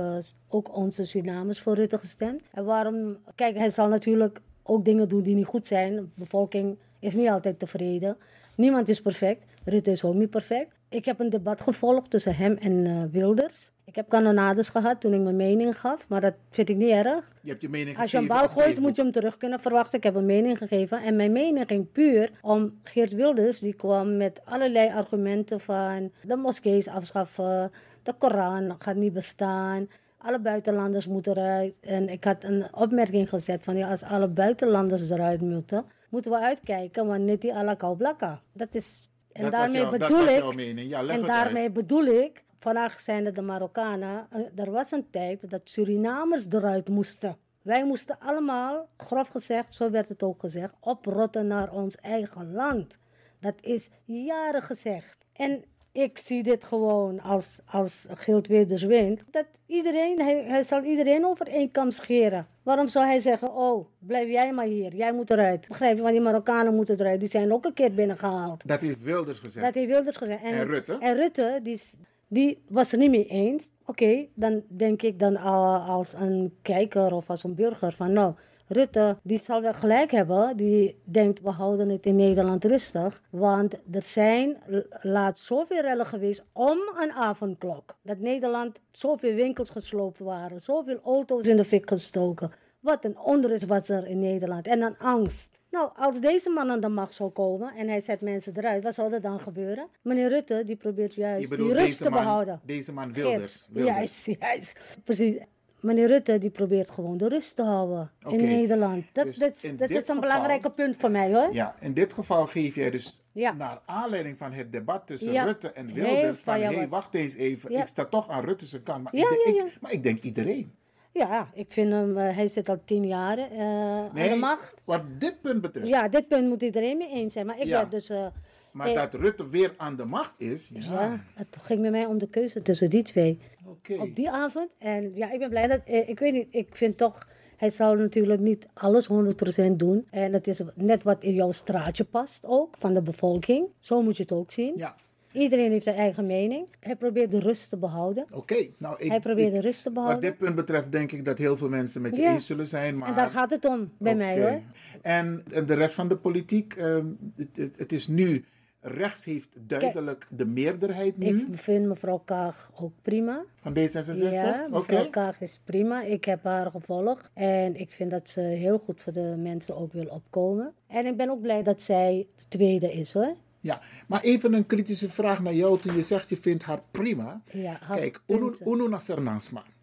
[0.47, 2.41] ook onze Surinamers, voor Rutte gestemd.
[2.51, 3.17] En waarom?
[3.35, 5.95] Kijk, hij zal natuurlijk ook dingen doen die niet goed zijn.
[5.95, 8.17] De bevolking is niet altijd tevreden.
[8.55, 9.45] Niemand is perfect.
[9.63, 10.75] Rutte is ook niet perfect.
[10.89, 13.71] Ik heb een debat gevolgd tussen hem en Wilders.
[13.85, 17.31] Ik heb kanonades gehad toen ik mijn mening gaf, maar dat vind ik niet erg.
[17.41, 19.97] Je hebt je mening Als je een bal gooit, moet je hem terug kunnen verwachten.
[19.97, 21.01] Ik heb een mening gegeven.
[21.03, 23.59] En mijn mening ging puur om Geert Wilders.
[23.59, 27.71] Die kwam met allerlei argumenten van de moskees afschaffen.
[28.03, 29.87] De Koran gaat niet bestaan.
[30.17, 31.77] Alle buitenlanders moeten eruit.
[31.81, 36.37] En ik had een opmerking gezet van ja, als alle buitenlanders eruit moeten, moeten we
[36.39, 37.07] uitkijken.
[37.07, 38.41] Want net die alla blakka.
[38.53, 39.09] Dat is.
[39.31, 40.79] En Dat daarmee jouw- bedoel ik.
[40.89, 41.73] Ja, en daarmee uit.
[41.73, 42.43] bedoel ik.
[42.63, 44.27] Vandaag zijn het de Marokkanen.
[44.29, 47.37] Eh, Er was een tijd dat Surinamers eruit moesten.
[47.61, 52.97] Wij moesten allemaal, grof gezegd, zo werd het ook gezegd, oprotten naar ons eigen land.
[53.39, 55.17] Dat is jaren gezegd.
[55.33, 58.07] En ik zie dit gewoon als, als
[58.47, 59.23] Wilders wint.
[59.31, 62.47] Dat iedereen, hij, hij zal iedereen over één kam scheren.
[62.63, 64.95] Waarom zou hij zeggen, oh, blijf jij maar hier.
[64.95, 65.67] Jij moet eruit.
[65.67, 67.19] Begrijp je, want die Marokkanen moeten eruit.
[67.19, 68.67] Die zijn ook een keer binnengehaald.
[68.67, 69.65] Dat heeft Wilders gezegd.
[69.65, 70.43] Dat heeft Wilders gezegd.
[70.43, 70.97] En Rutte?
[70.99, 71.95] En Rutte, die, is-
[72.33, 73.71] die was er niet mee eens.
[73.85, 78.33] Oké, dan denk ik dan al als een kijker of als een burger van nou,
[78.67, 80.57] Rutte, die zal wel gelijk hebben.
[80.57, 83.21] Die denkt, we houden het in Nederland rustig.
[83.29, 84.57] Want er zijn
[85.01, 87.95] laat zoveel rellen geweest om een avondklok.
[88.01, 90.61] Dat Nederland zoveel winkels gesloopt waren.
[90.61, 92.51] Zoveel auto's in de fik gestoken.
[92.79, 94.67] Wat een onrust was er in Nederland.
[94.67, 95.61] En een angst.
[95.73, 98.93] Nou, als deze man aan de macht zou komen en hij zet mensen eruit, wat
[98.93, 99.87] zou er dan gebeuren?
[100.01, 102.59] Meneer Rutte, die probeert juist bedoelt die rust te man- behouden.
[102.65, 103.67] deze man Wilders.
[103.71, 103.95] Wilders.
[103.97, 104.79] Juist, juist.
[105.03, 105.35] Precies.
[105.79, 109.05] Meneer Rutte, die probeert gewoon de rust te houden in Nederland.
[109.11, 111.53] Dat, Dus dat, in dat dit is een geval- belangrijke punt voor mij hoor.
[111.53, 113.51] Ja, in dit geval geef jij dus Ja.
[113.53, 115.43] naar aanleiding van het debat tussen Ja.
[115.43, 116.89] Rutte en Heel Wilders van, hé, was.
[116.89, 117.81] wacht eens even, Ja.
[117.81, 119.03] ik sta toch aan Rutte's kant.
[119.03, 120.73] Maar, Ja, ik, denk, ik- maar ik denk iedereen.
[121.13, 123.59] Ja, ik vind hem, eh, hij zit al tien jaar eh,
[124.05, 124.81] aan de macht.
[124.85, 125.87] wat dit punt betreft.
[125.87, 127.45] Ja, dit punt moet iedereen mee eens zijn.
[127.45, 127.77] Maar ik Ja.
[127.77, 128.09] werd dus...
[128.09, 128.25] eh,
[128.71, 130.81] Maar dat Rutte weer aan de macht is, ja.
[130.91, 133.39] Ja, het ging met mij om de keuze tussen die twee.
[133.67, 133.93] Oké.
[133.93, 134.75] Op die avond.
[134.77, 135.79] En ja, ik ben blij dat...
[135.85, 137.27] Ik weet niet, ik vind toch...
[137.57, 140.07] Hij zal natuurlijk niet alles 100% doen.
[140.09, 143.67] En het is net wat in jouw straatje past ook, van de bevolking.
[143.79, 144.73] Zo moet je het ook zien.
[144.75, 144.95] Ja.
[145.33, 146.65] Iedereen heeft zijn eigen mening.
[146.79, 148.25] Hij probeert de rust te behouden.
[148.31, 149.09] Oké, nou ik...
[149.09, 150.21] Hij probeert ik- de rust te Wat behouden.
[150.29, 152.31] dit punt betreft denk ik dat heel veel mensen met je Ja.
[152.33, 152.97] eens zullen zijn.
[152.97, 153.09] Maar...
[153.09, 154.61] En daar gaat het om, bij mij hoor.
[155.01, 158.45] En, en de rest van de politiek, ehm, het, het, het is nu,
[158.85, 163.43] rechts heeft duidelijk de meerderheid nu Ik vind mevrouw Kaag ook prima.
[163.61, 164.17] van D66.
[164.31, 164.77] Ja, Oké.
[164.77, 166.03] mevrouw Kaag is prima.
[166.03, 167.29] Ik heb haar gevolgd.
[167.33, 170.73] En ik vind dat ze heel goed voor de mensen ook wil opkomen.
[170.87, 173.35] En ik ben ook blij dat zij de tweede is hoor.
[173.63, 177.41] Ja, maar even een kritische vraag naar jou toen je zegt je vindt haar prima.
[177.51, 178.21] Ja, haar Kijk.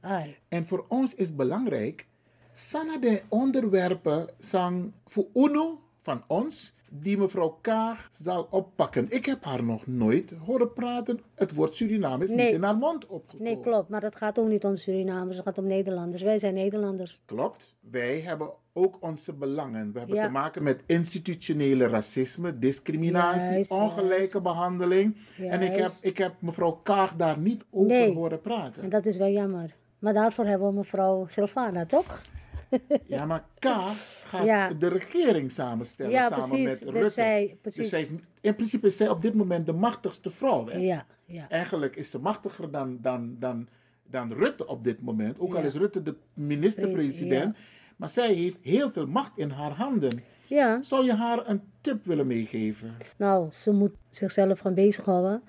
[0.01, 0.37] Ai.
[0.49, 2.07] En voor ons is belangrijk,
[2.53, 9.07] sana de onderwerpen zijn voor Uno van ons, die mevrouw Kaag zal oppakken.
[9.11, 11.20] Ik heb haar nog nooit horen praten.
[11.35, 12.46] Het woord Suriname is Nee.
[12.46, 13.53] niet in haar mond opgekomen.
[13.53, 13.88] Nee, klopt.
[13.88, 15.37] Maar het gaat ook niet om Surinamers.
[15.37, 16.22] Het gaat om Nederlanders.
[16.22, 17.20] Wij zijn Nederlanders.
[17.24, 17.76] Klopt.
[17.90, 19.92] Wij hebben ook onze belangen.
[19.92, 20.26] We hebben Ja.
[20.26, 24.42] te maken met institutionele racisme, discriminatie, Juist, ongelijke juist.
[24.42, 25.16] behandeling.
[25.38, 28.15] En ik heb, ik heb mevrouw Kaag daar niet over Nee.
[28.15, 28.83] horen praten.
[28.83, 29.75] En dat is wel jammer.
[29.98, 32.23] Maar daarvoor hebben we mevrouw Silvana, toch?
[33.06, 34.73] Ja, maar Kaag gaat Ja.
[34.73, 36.64] de regering samenstellen Ja, samen precies.
[36.66, 37.10] met Dus Rutte.
[37.10, 37.90] zij- precies.
[37.90, 40.68] Dus zij in principe is zij op dit moment de machtigste vrouw.
[40.68, 40.79] Hè?
[40.79, 41.48] Ja, ja.
[41.48, 43.68] Eigenlijk is ze machtiger dan, dan, dan,
[44.10, 45.38] dan Rutte op dit moment.
[45.40, 47.56] Ook al is Rutte de minister-president.
[47.96, 50.23] Maar zij heeft heel veel macht in haar handen.
[50.46, 50.83] Ja.
[50.83, 52.96] Zou je haar een tip willen meegeven?
[53.16, 55.42] Nou, ze moet zichzelf gaan bezighouden.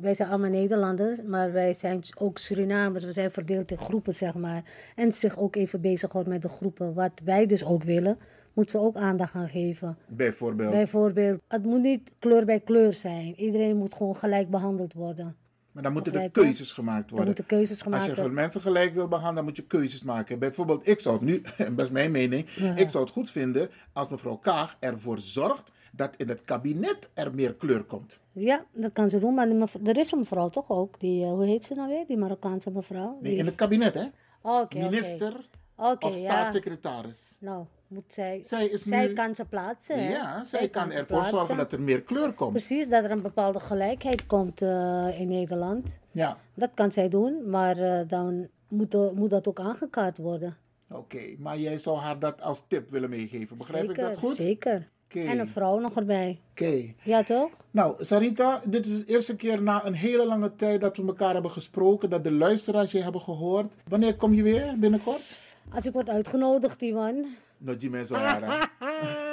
[0.00, 3.04] Wij zijn allemaal Nederlanders, maar wij zijn ook Surinamers.
[3.04, 4.62] We zijn verdeeld in groepen, zeg maar.
[4.96, 8.18] En zich ook even bezighouden met de groepen, wat wij dus ook willen.
[8.52, 9.98] moeten we ook aandacht aan geven.
[10.06, 10.70] Bijvoorbeeld.
[10.70, 13.40] Bijvoorbeeld, het moet niet kleur bij kleur zijn.
[13.40, 15.36] Iedereen moet gewoon gelijk behandeld worden.
[15.72, 17.26] Maar dan moeten er keuzes gemaakt worden.
[17.26, 18.34] moeten keuzes gemaakt Als je worden.
[18.34, 20.38] mensen gelijk wil behandelen, dan moet je keuzes maken.
[20.38, 21.40] Bijvoorbeeld, ik zou het nu,
[21.76, 22.76] dat is mijn mening, Ja.
[22.76, 27.34] ik zou het goed vinden als mevrouw Kaag ervoor zorgt dat in het kabinet er
[27.34, 28.18] meer kleur komt.
[28.32, 29.34] Ja, dat kan ze doen.
[29.34, 29.48] Maar
[29.84, 31.00] er is een mevrouw toch ook?
[31.00, 32.06] Die, eh, hoe heet ze nou weer?
[32.06, 33.18] Die Marokkaanse mevrouw?
[33.20, 34.04] Nee, in het kabinet, hè?
[34.42, 34.70] Oh.
[34.74, 36.10] Minister of ja.
[36.12, 37.36] staatssecretaris.
[37.40, 38.40] Nou, moet zij...
[38.44, 40.10] Zij is zij nu- kan ze plaatsen, hè?
[40.12, 42.50] Ja, zij kan ervoor zorgen dat er meer kleur komt.
[42.52, 45.98] Precies, dat er een bepaalde gelijkheid komt eh, in Nederland.
[46.10, 50.56] Ja, Dat kan zij doen, maar eh, dan moet, moet dat ook aangekaart worden.
[50.90, 51.34] oké.
[51.38, 53.56] Maar jij zou haar dat als tip willen meegeven.
[53.56, 54.36] Begrijp zeker, ik dat goed?
[54.36, 54.88] Zeker.
[55.24, 56.40] En een vrouw nog erbij.
[56.50, 56.94] Oké.
[57.02, 57.50] Ja, toch?
[57.70, 61.32] Nou, Sarita, dit is de eerste keer na een hele lange tijd dat we elkaar
[61.32, 63.74] hebben gesproken, dat de luisteraars je hebben gehoord.
[63.88, 65.36] Wanneer kom je weer binnenkort?
[65.72, 67.26] Als ik word uitgenodigd, Iwan.
[67.58, 68.70] No, die mensen waren.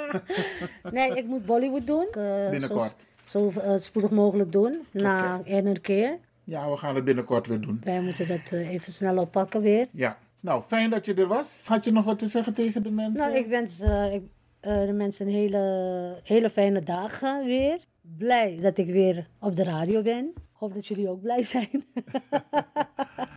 [0.92, 2.06] nee, ik moet Bollywood doen.
[2.12, 3.06] Eh, Binnenkort.
[3.24, 6.18] Zo, zo eh, spoedig mogelijk doen, na een keer.
[6.44, 7.80] Ja, we gaan het binnenkort weer doen.
[7.84, 9.86] Wij moeten dat eh, even snel oppakken weer.
[9.90, 10.18] Ja.
[10.40, 11.62] Nou, fijn dat je er was.
[11.66, 13.26] Had je nog wat te zeggen tegen de mensen?
[13.26, 13.80] Nou, ik wens
[14.12, 14.22] ik,
[14.64, 17.78] de mensen een hele, hele fijne dagen weer.
[18.18, 20.32] Blij dat ik weer op de radio ben.
[20.52, 21.70] Hoop dat jullie ook blij zijn.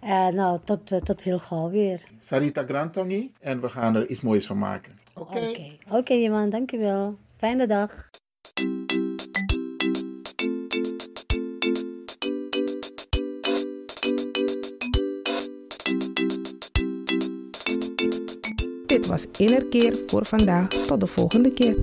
[0.02, 2.04] En nou, tot, eh, tot heel gauw weer.
[2.20, 3.32] Sarita Grantoni.
[3.40, 5.00] En we gaan er iets moois van maken.
[5.14, 5.38] Oké.
[5.38, 7.18] Oké, Oké, Iwan, dankjewel.
[7.38, 8.10] Fijne dag.
[19.08, 20.68] Was Innerkeer voor vandaag.
[20.68, 21.76] Tot de volgende keer.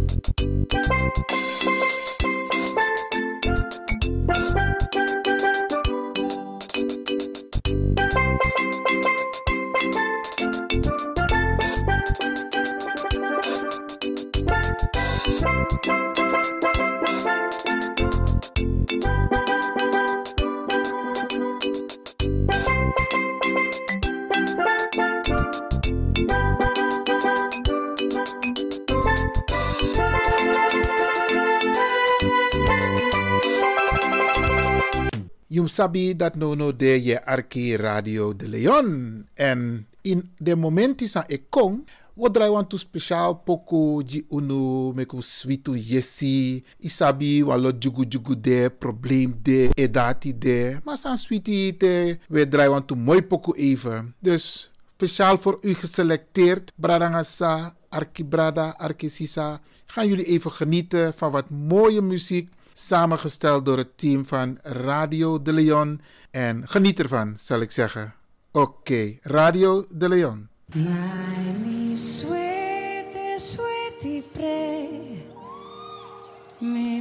[35.64, 39.24] Jum sabi dat no no de je arki Radio de Leon.
[39.34, 44.92] En in de momenti sa ik kon, wat draai want to speciaal poco ji unu
[44.92, 46.64] meku switu yesi.
[46.78, 50.80] Isabi walo jugu jugu de, probleem de, edati de.
[50.84, 54.14] Maar san sweetie te, we draai want to mooi poco even.
[54.20, 59.60] Dus speciaal voor u geselecteerd, Bradangasa, Arki Brada, Arki Sisa.
[59.86, 62.50] Gaan jullie even genieten van wat mooie muziek.
[62.74, 66.00] Samengesteld door het team van Radio de Leon.
[66.30, 68.14] En geniet ervan, zal ik zeggen.
[68.52, 70.48] Oké, Radio de Leon.
[70.74, 74.74] Nai mi sweete, sweetie pre,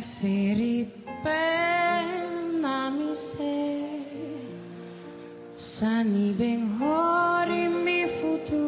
[0.01, 0.91] firi
[1.23, 3.55] pena mi se,
[5.55, 8.67] sani ben hori mi futu,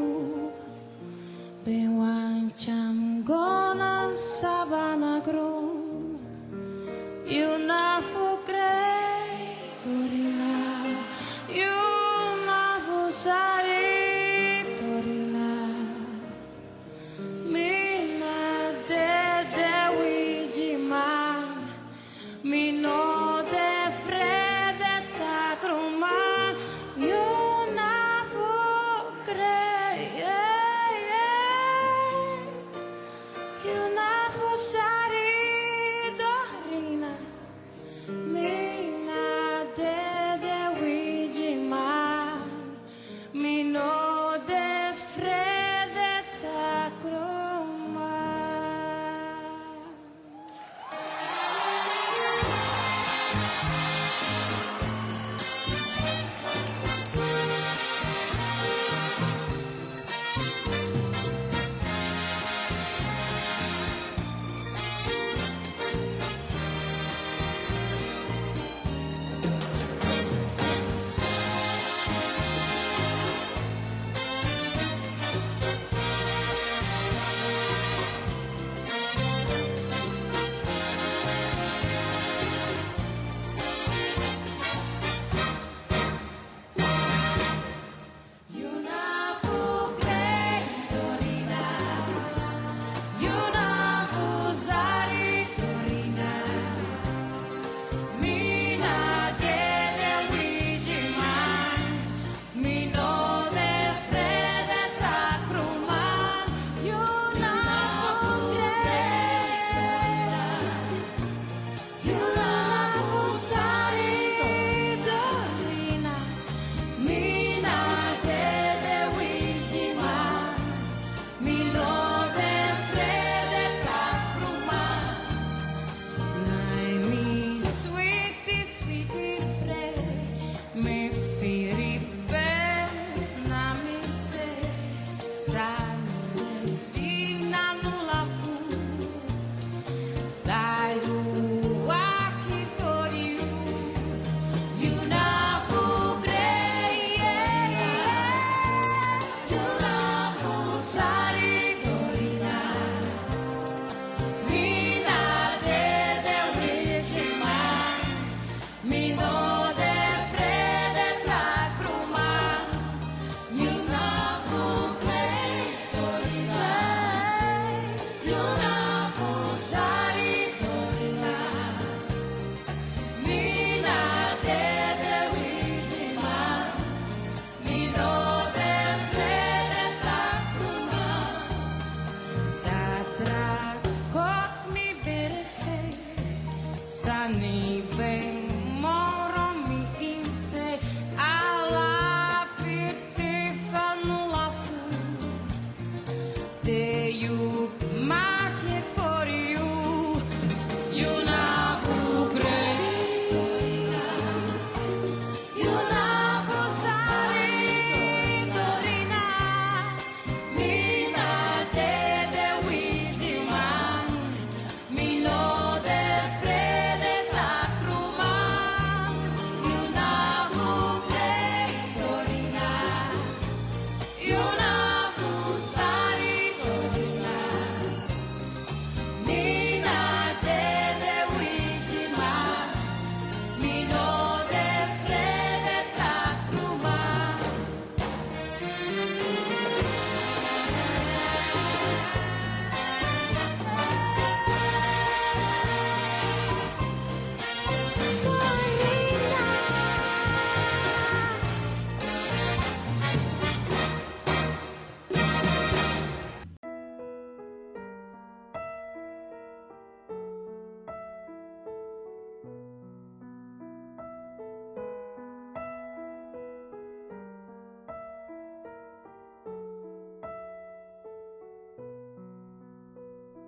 [1.64, 5.75] ben wancam gona sabana grom,
[7.28, 10.96] you na fu grey, gorilla,
[11.50, 11.76] you
[12.46, 13.10] na fu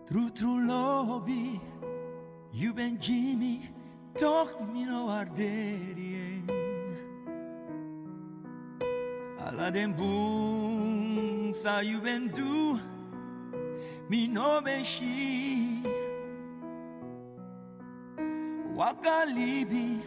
[0.09, 1.59] True, true lobby,
[2.53, 3.69] you ben Jimmy,
[4.15, 6.45] toch mi no arderi.
[9.45, 12.79] Alla den boom, sa you ben do,
[14.07, 15.83] mi no ben she.
[18.75, 19.99] Waka libi,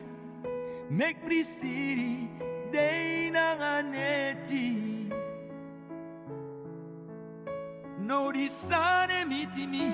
[0.89, 2.27] make prisiri,
[2.73, 5.00] dei na aneti.
[8.41, 9.85] No di sane mitimi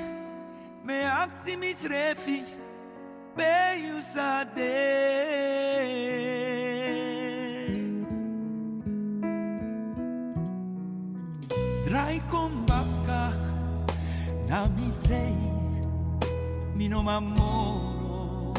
[0.85, 2.45] me aksi misrefi
[3.35, 4.55] be you sade
[11.87, 13.35] Drai con bacca
[14.47, 15.35] na mi sei
[16.75, 18.55] mi no m'amoro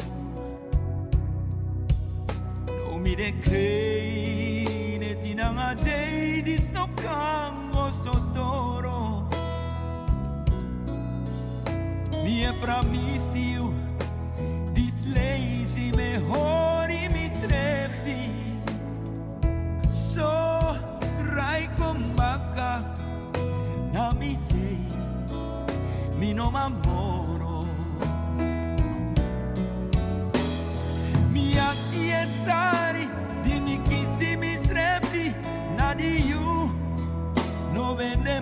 [2.76, 7.47] no mi de crei ne tinanga dei dis no cango
[12.58, 13.72] mi è pramissio
[14.72, 18.60] dislesi me hori mi strefi
[19.90, 20.76] so
[21.18, 22.92] trai con bacca
[23.92, 24.86] na mi sei
[26.16, 27.66] mi no m'amoro
[31.30, 33.08] mi acchiessari
[33.42, 35.34] dimmi chi si mi strefi
[35.76, 36.70] na di you
[37.72, 38.40] no vende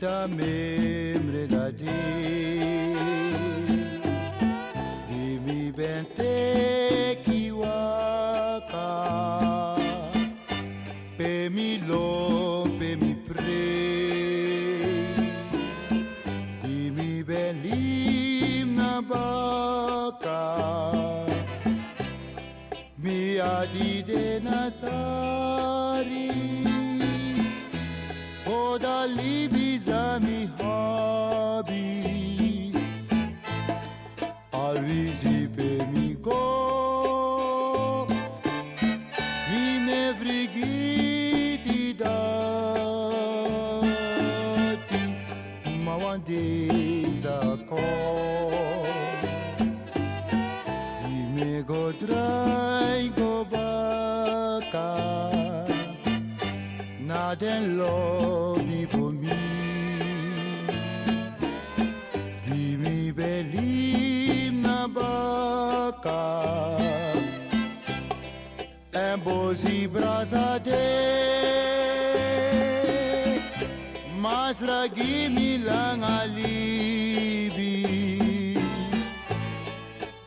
[0.00, 0.89] pensamento.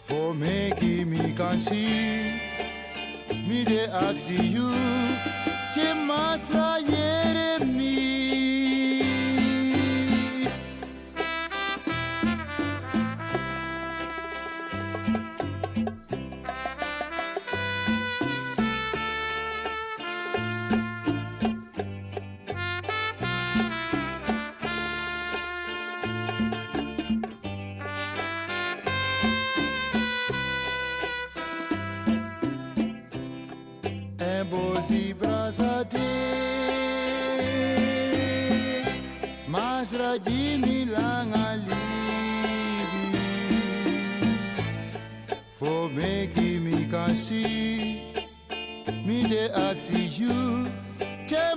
[0.01, 2.41] For making me can see
[3.47, 4.69] Me de ask you
[5.73, 7.42] Che masra yere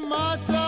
[0.09, 0.66] my side.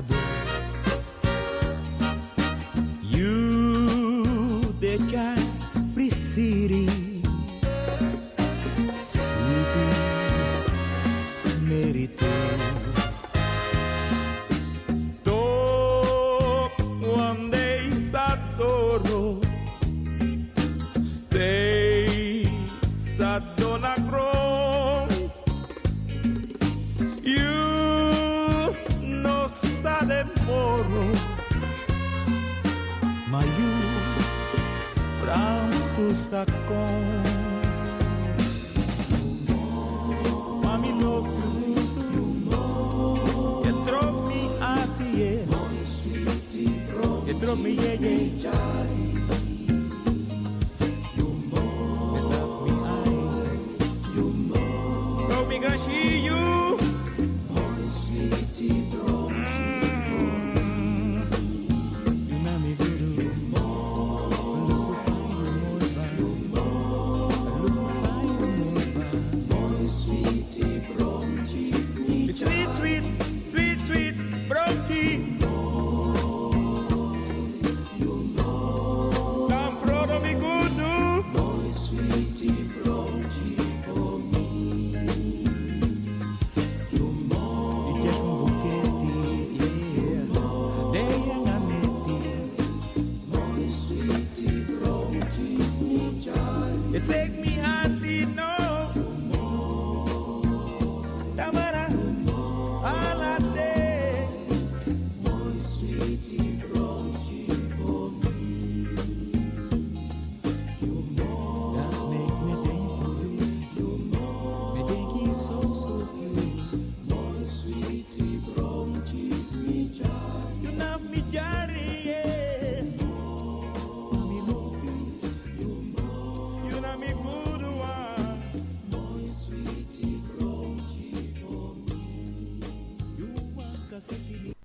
[0.00, 0.39] Salvador.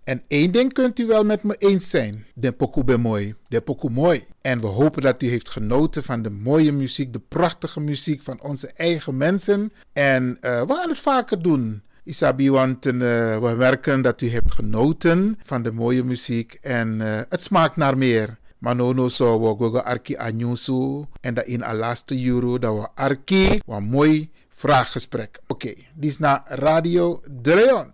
[0.06, 2.26] En één ding kunt u wel met me eens zijn.
[2.34, 3.36] De pokoe ben mooi.
[3.47, 4.26] De pokoe mooi.
[4.41, 8.41] En we hopen dat u heeft genoten van de mooie muziek, de prachtige muziek van
[8.41, 9.72] onze eigen mensen.
[9.93, 11.82] En eh, we gaan het vaker doen.
[12.03, 12.93] Isabi, want eh,
[13.39, 16.58] we merken dat u hebt genoten van de mooie muziek.
[16.62, 18.38] En eh, het smaakt naar meer.
[18.58, 21.06] Maar no no so we go arki anyusu.
[21.22, 23.60] En dat in de laatste euro dat we arki.
[23.66, 25.39] Wat mooi vraaggesprek.
[25.47, 27.93] Oké, dit is naar Radio De Leon.